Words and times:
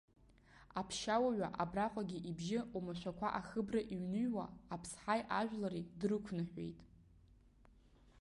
Аԥшьауаҩы 0.79 1.47
абраҟагьы 1.63 2.19
ибжьы 2.29 2.59
оумашәақәа 2.75 3.27
ахыбра 3.39 3.81
иҩныҩуа, 3.93 4.45
аԥсҳаи 4.73 5.21
ажәлари 5.39 5.89
дрықәныҳәеит. 5.99 6.79